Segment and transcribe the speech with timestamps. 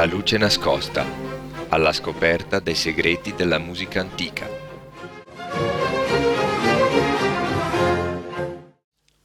[0.00, 1.04] La luce nascosta,
[1.68, 4.48] alla scoperta dei segreti della musica antica.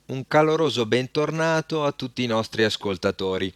[0.07, 3.53] Un caloroso bentornato a tutti i nostri ascoltatori.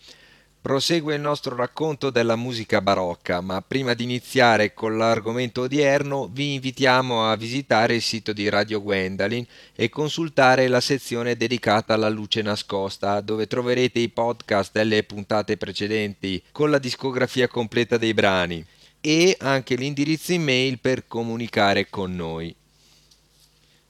[0.61, 6.55] Prosegue il nostro racconto della musica barocca, ma prima di iniziare con l'argomento odierno vi
[6.55, 12.41] invitiamo a visitare il sito di Radio Gwendalin e consultare la sezione dedicata alla luce
[12.41, 18.63] nascosta, dove troverete i podcast delle puntate precedenti con la discografia completa dei brani
[18.99, 22.53] e anche l'indirizzo email per comunicare con noi.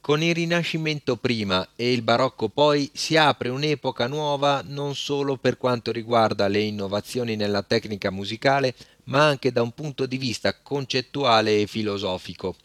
[0.10, 5.58] Con il Rinascimento prima e il Barocco poi si apre un'epoca nuova non solo per
[5.58, 8.74] quanto riguarda le innovazioni nella tecnica musicale,
[9.04, 12.56] ma anche da un punto di vista concettuale e filosofico.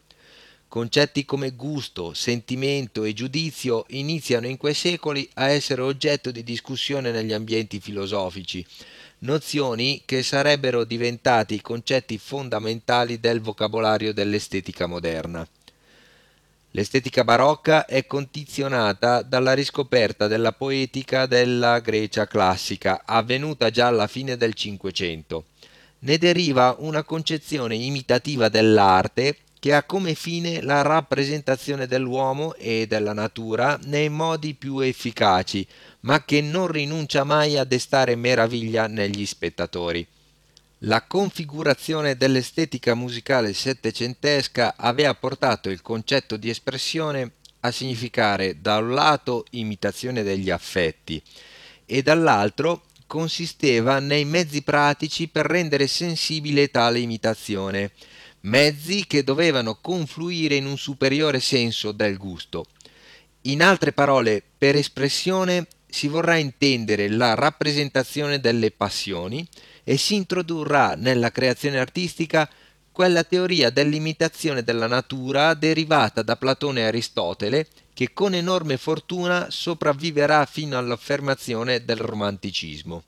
[0.68, 7.10] Concetti come gusto, sentimento e giudizio iniziano in quei secoli a essere oggetto di discussione
[7.10, 8.64] negli ambienti filosofici,
[9.18, 15.46] nozioni che sarebbero diventati concetti fondamentali del vocabolario dell'estetica moderna.
[16.76, 24.36] L'estetica barocca è condizionata dalla riscoperta della poetica della Grecia classica, avvenuta già alla fine
[24.36, 25.44] del Cinquecento.
[26.00, 33.12] Ne deriva una concezione imitativa dell'arte che ha come fine la rappresentazione dell'uomo e della
[33.12, 35.64] natura nei modi più efficaci,
[36.00, 40.04] ma che non rinuncia mai a destare meraviglia negli spettatori.
[40.78, 48.92] La configurazione dell'estetica musicale settecentesca aveva portato il concetto di espressione a significare da un
[48.92, 51.22] lato imitazione degli affetti
[51.86, 57.92] e dall'altro consisteva nei mezzi pratici per rendere sensibile tale imitazione,
[58.40, 62.66] mezzi che dovevano confluire in un superiore senso del gusto.
[63.42, 69.46] In altre parole, per espressione si vorrà intendere la rappresentazione delle passioni,
[69.84, 72.48] e si introdurrà nella creazione artistica
[72.90, 80.46] quella teoria dell'imitazione della natura derivata da Platone e Aristotele che con enorme fortuna sopravviverà
[80.46, 83.04] fino all'affermazione del romanticismo.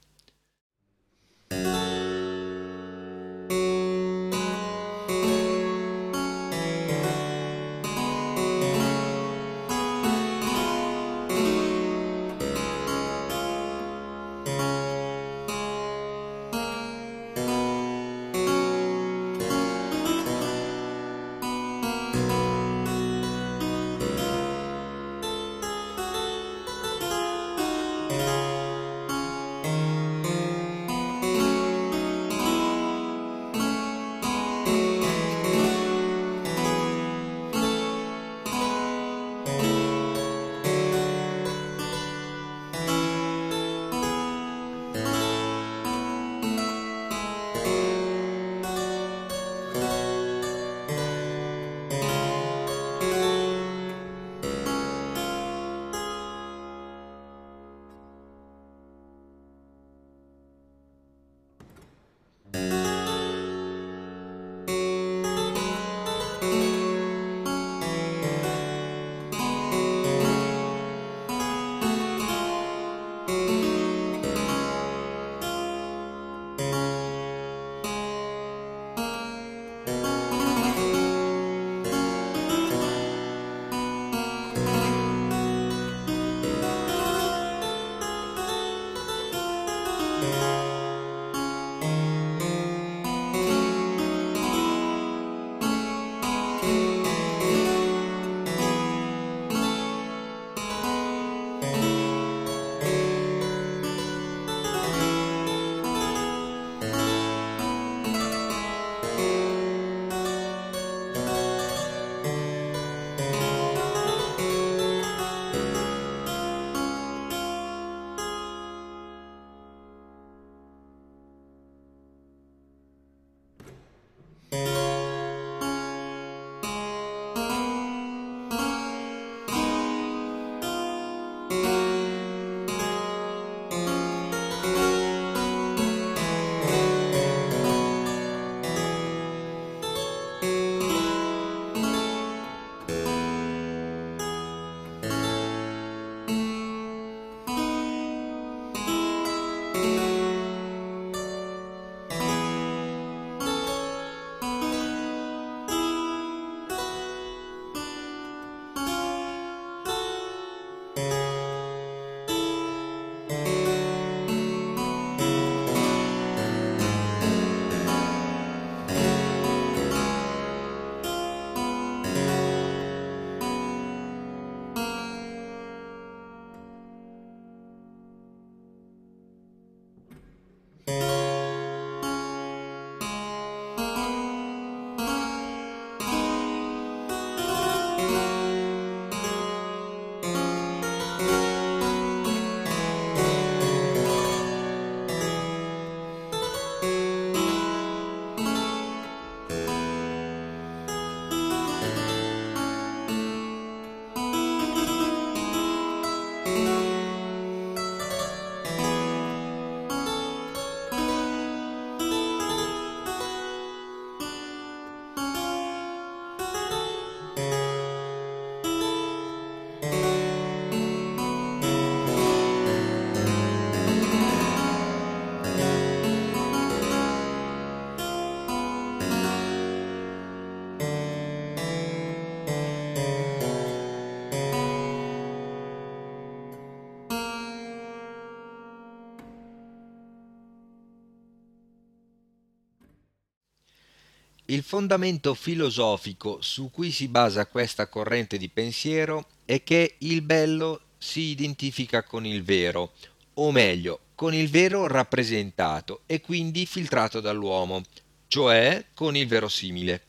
[244.48, 250.82] Il fondamento filosofico su cui si basa questa corrente di pensiero è che il bello
[250.98, 252.92] si identifica con il vero,
[253.34, 257.82] o meglio, con il vero rappresentato e quindi filtrato dall'uomo,
[258.28, 260.02] cioè con il verosimile.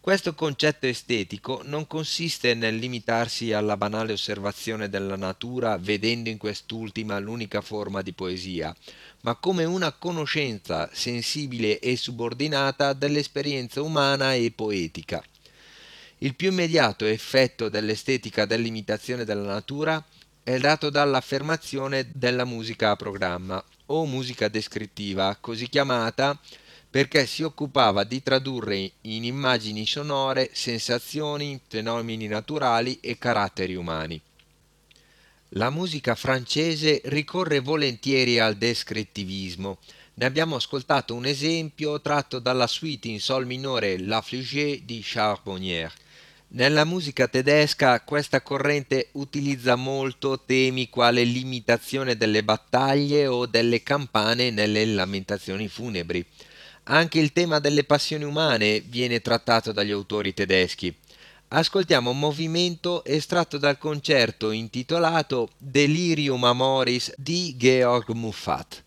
[0.00, 7.18] Questo concetto estetico non consiste nel limitarsi alla banale osservazione della natura vedendo in quest'ultima
[7.18, 8.74] l'unica forma di poesia,
[9.22, 15.22] ma come una conoscenza sensibile e subordinata dell'esperienza umana e poetica.
[16.18, 20.02] Il più immediato effetto dell'estetica dell'imitazione della natura
[20.42, 26.38] è dato dall'affermazione della musica a programma o musica descrittiva, così chiamata
[26.90, 34.20] perché si occupava di tradurre in immagini sonore sensazioni, fenomeni naturali e caratteri umani.
[35.52, 39.78] La musica francese ricorre volentieri al descrittivismo.
[40.14, 45.92] Ne abbiamo ascoltato un esempio tratto dalla suite in sol minore La Flugée di Charbonnier.
[46.48, 54.50] Nella musica tedesca questa corrente utilizza molto temi quale l'imitazione delle battaglie o delle campane
[54.50, 56.24] nelle lamentazioni funebri.
[56.90, 60.94] Anche il tema delle passioni umane viene trattato dagli autori tedeschi.
[61.48, 68.82] Ascoltiamo un movimento estratto dal concerto intitolato Delirium Amoris di Georg Muffat.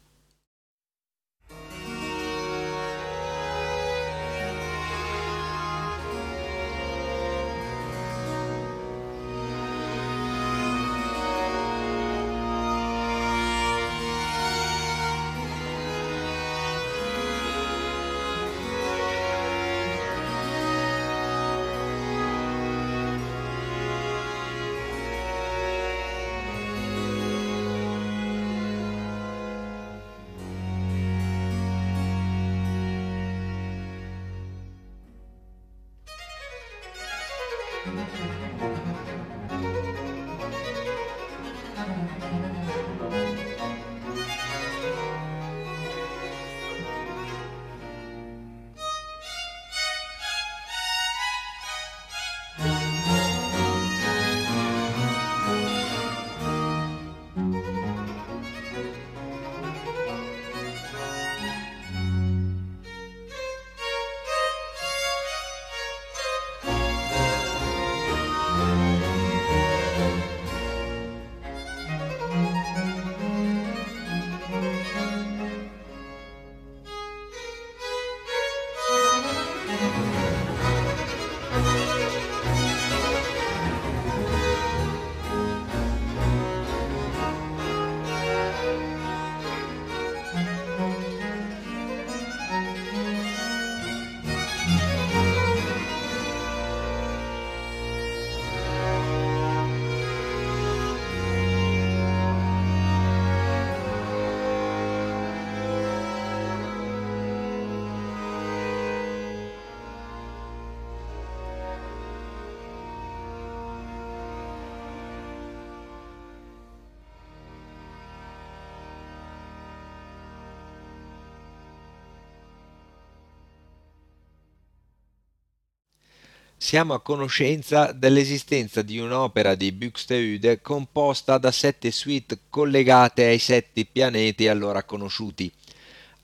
[126.63, 133.83] Siamo a conoscenza dell'esistenza di un'opera di Buxtehude composta da sette suite collegate ai sette
[133.85, 135.51] pianeti allora conosciuti.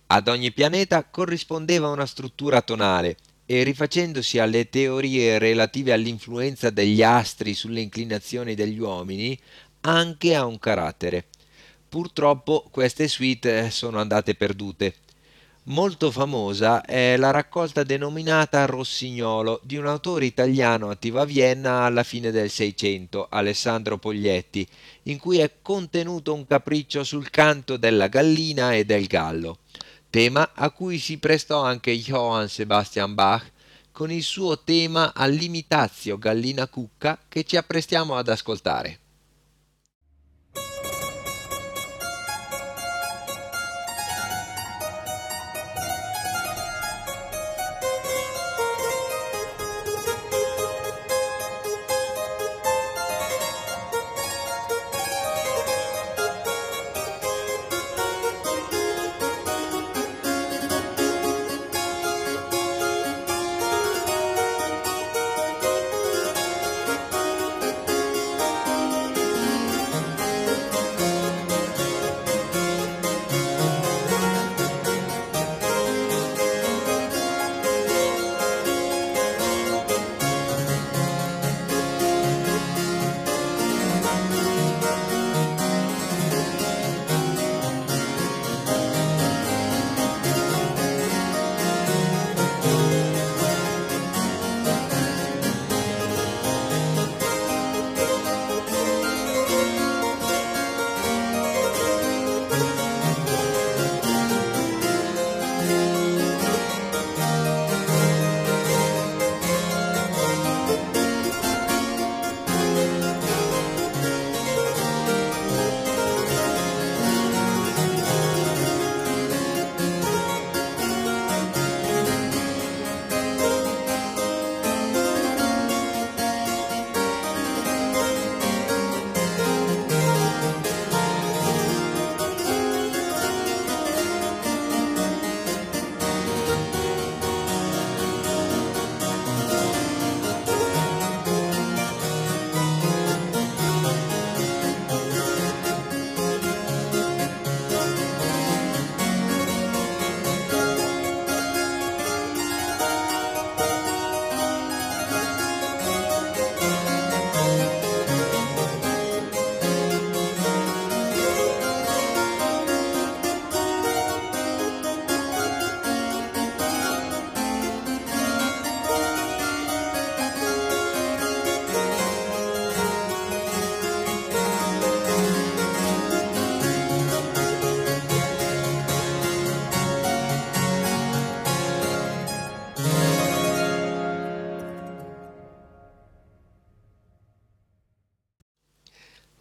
[0.05, 3.17] Ad ogni pianeta corrispondeva una struttura tonale
[3.47, 9.37] e rifacendosi alle teorie relative all'influenza degli astri sulle inclinazioni degli uomini,
[9.81, 11.25] anche a un carattere.
[11.89, 14.97] Purtroppo queste suite sono andate perdute
[15.69, 22.03] Molto famosa è la raccolta denominata Rossignolo di un autore italiano attivo a Vienna alla
[22.03, 24.65] fine del Seicento, Alessandro Poglietti,
[25.03, 29.57] in cui è contenuto un capriccio sul canto della gallina e del gallo,
[30.09, 33.51] tema a cui si prestò anche Johann Sebastian Bach
[33.91, 38.99] con il suo tema all'imitazio gallina cucca che ci apprestiamo ad ascoltare.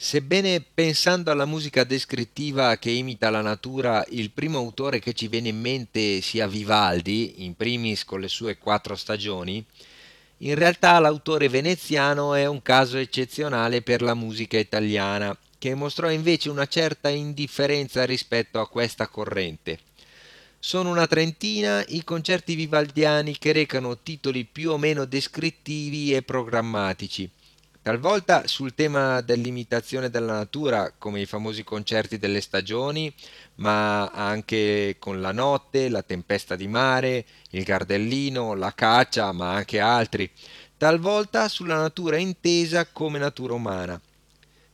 [0.07, 5.49] Sebbene pensando alla musica descrittiva che imita la natura, il primo autore che ci viene
[5.49, 9.65] in mente sia Vivaldi, in primis con le sue quattro stagioni,
[10.39, 16.51] in realtà l'autore veneziano è un caso eccezionale per la musica italiana, che mostrò invece
[16.51, 19.81] una certa indifferenza rispetto a questa corrente.
[20.61, 27.29] Sono una trentina i concerti vivaldiani che recano titoli più o meno descrittivi e programmatici,
[27.87, 33.15] talvolta sul tema dell'imitazione della natura, come i famosi concerti delle stagioni,
[33.59, 39.79] ma anche con la notte, la tempesta di mare, il gardellino, la caccia, ma anche
[39.79, 40.29] altri,
[40.77, 44.01] talvolta sulla natura intesa come natura umana.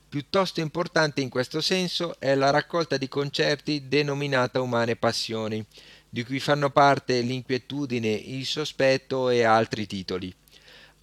[0.09, 5.63] Piuttosto importante in questo senso è la raccolta di concerti denominata Umane Passioni,
[6.09, 10.35] di cui fanno parte L'inquietudine, Il sospetto e altri titoli.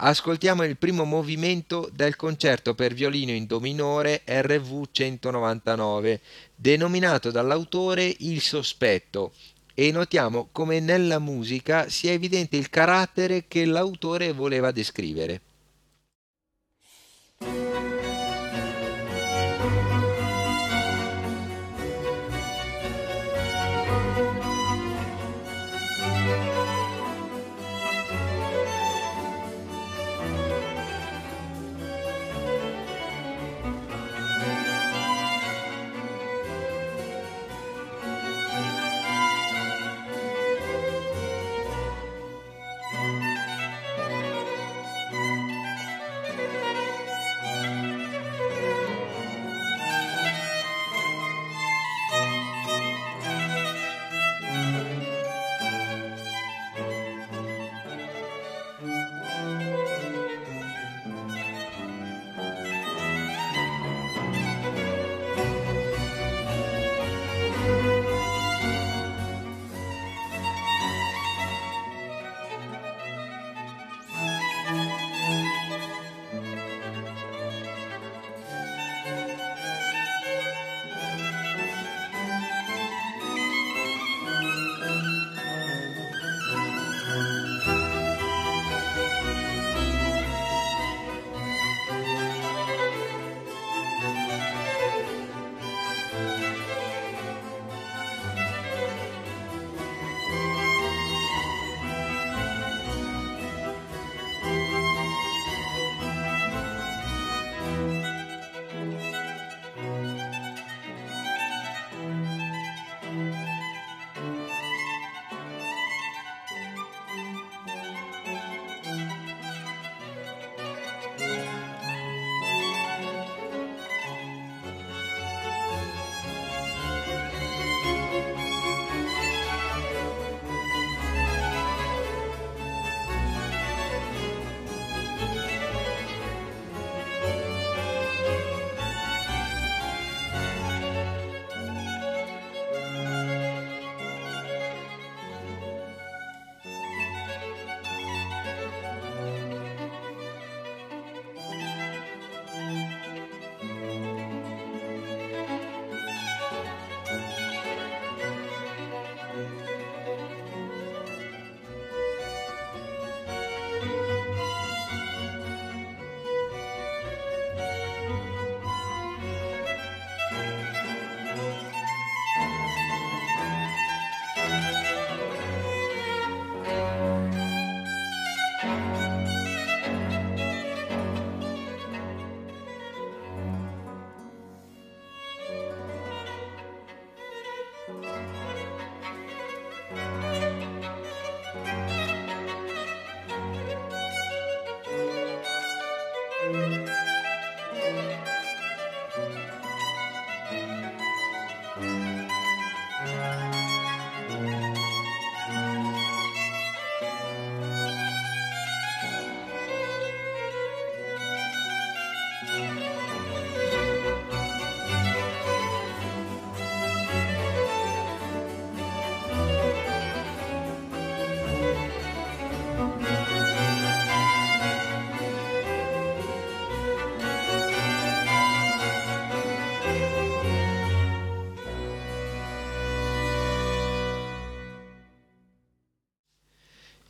[0.02, 6.22] Ascoltiamo il primo movimento del concerto per violino in Do minore RV 199,
[6.56, 9.34] denominato dall'autore Il sospetto,
[9.74, 15.42] e notiamo come nella musica sia evidente il carattere che l'autore voleva descrivere.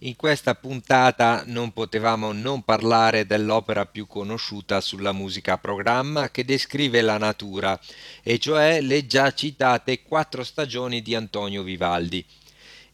[0.10, 6.44] In questa puntata non potevamo non parlare dell'opera più conosciuta sulla musica a programma che
[6.44, 7.80] descrive la natura,
[8.24, 12.26] e cioè le già citate quattro stagioni di Antonio Vivaldi.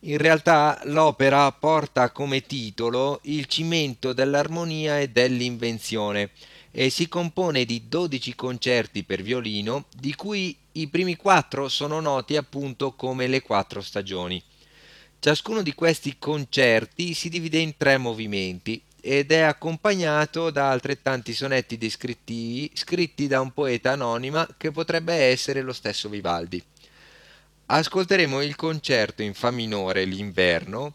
[0.02, 6.32] In realtà l'opera porta come titolo il cimento dell'armonia e dell'invenzione
[6.70, 12.36] e si compone di 12 concerti per violino, di cui i primi quattro sono noti
[12.36, 14.44] appunto come le quattro stagioni.
[15.26, 21.80] Ciascuno di questi concerti si divide in tre movimenti ed è accompagnato da altrettanti sonetti
[21.80, 26.62] descrittivi scritti da un poeta anonima che potrebbe essere lo stesso Vivaldi.
[27.66, 30.94] Ascolteremo il concerto in Fa minore L'inverno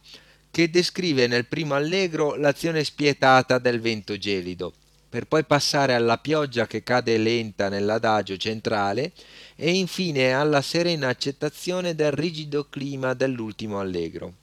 [0.53, 4.75] che descrive nel primo allegro l'azione spietata del vento gelido
[5.11, 9.13] per poi passare alla pioggia che cade lenta nell'adagio centrale
[9.57, 14.35] e infine alla serena accettazione del rigido clima dell'ultimo allegro.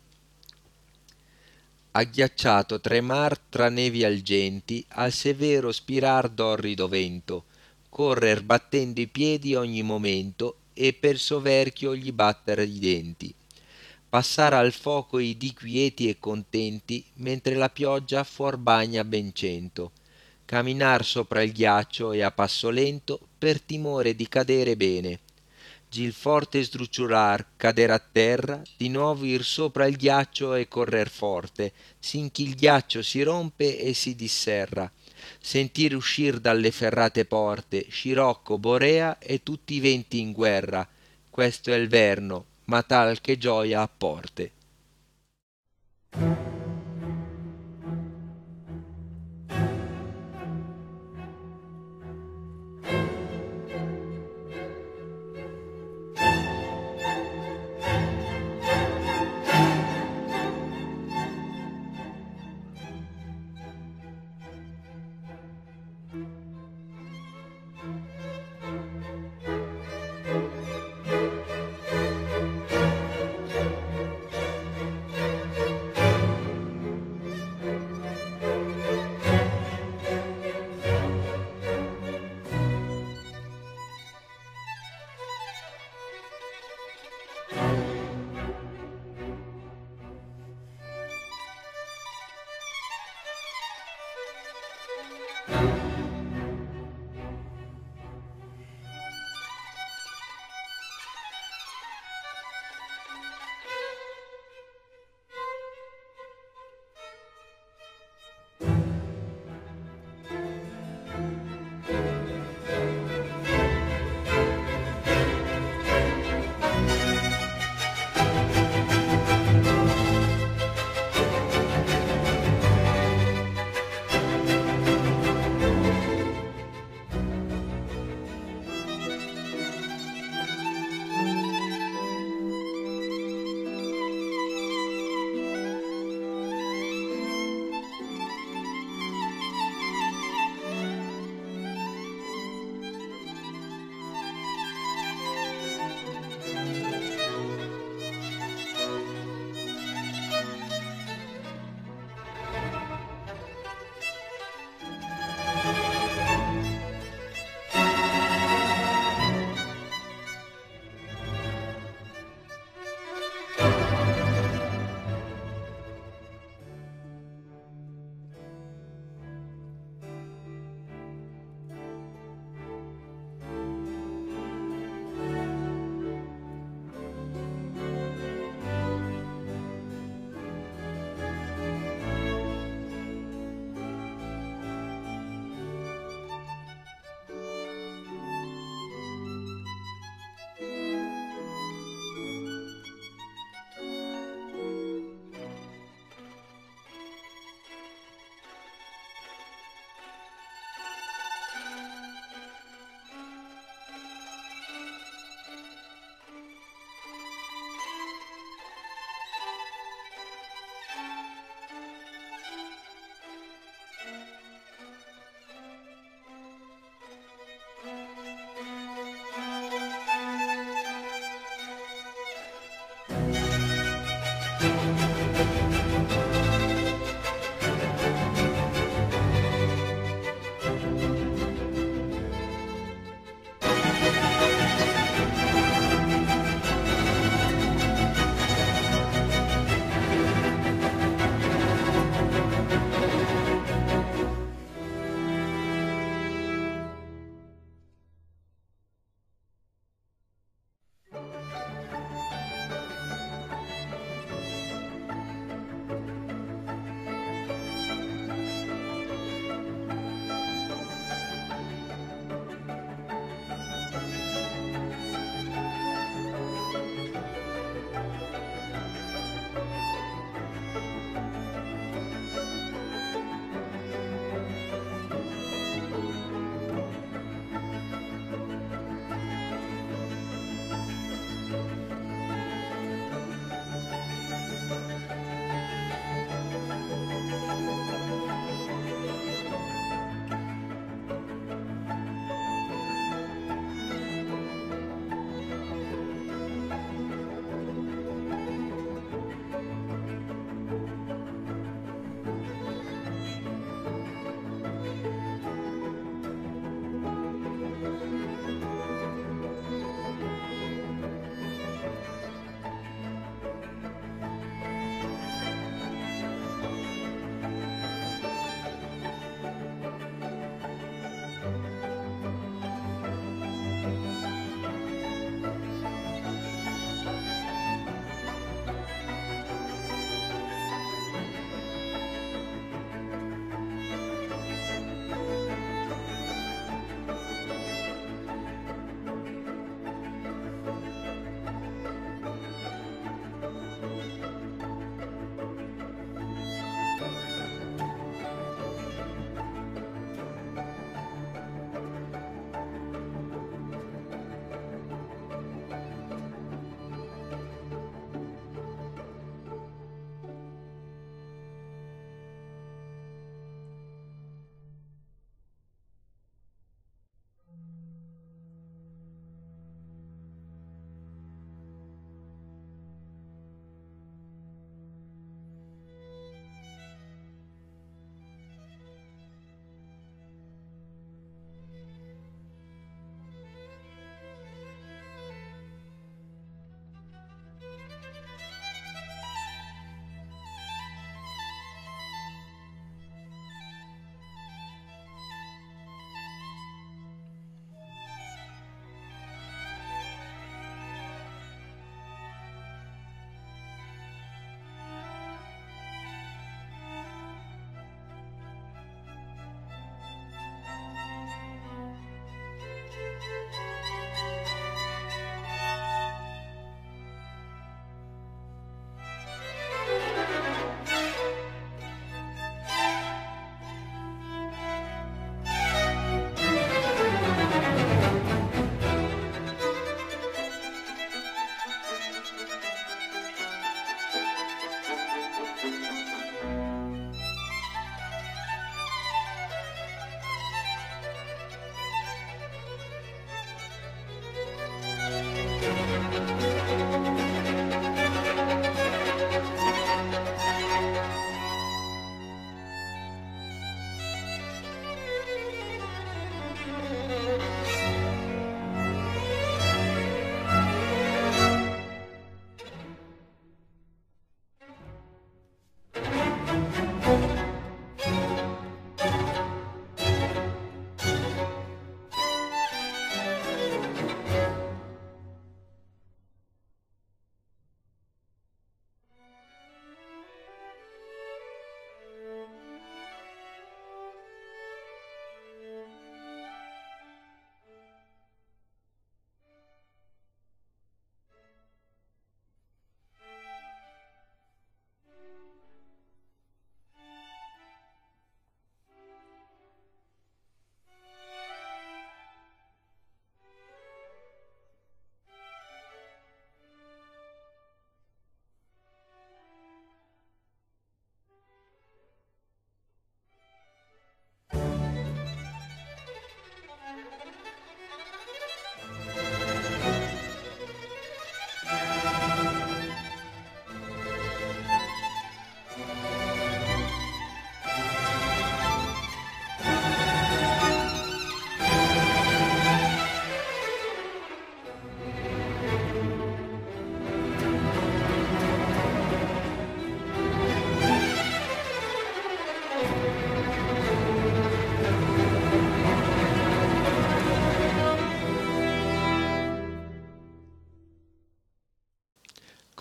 [1.92, 7.46] Agghiacciato tremar tra nevi algenti al severo spirar d'orrido vento,
[7.88, 13.34] correr battendo i piedi ogni momento e per soverchio gli battere i denti
[14.10, 19.92] passare al fuoco i dì quieti e contenti mentre la pioggia fuor bagna ben cento
[20.48, 25.20] camminar sopra il ghiaccio e a passo lento per timore di cadere bene.
[25.90, 31.74] Gil forte sdrucciolar cader a terra di nuovo ir sopra il ghiaccio e correr forte
[32.00, 34.90] sinch'è il ghiaccio si rompe e si disserra.
[35.38, 40.88] Sentir uscir dalle ferrate porte scirocco borea e tutti i venti in guerra.
[41.30, 44.52] Questo è il verno ma tal che gioia apporte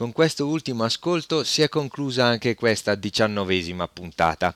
[0.06, 4.54] Con questo ultimo ascolto si è conclusa anche questa diciannovesima puntata.